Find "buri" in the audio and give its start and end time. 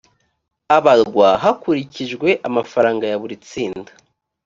3.21-3.35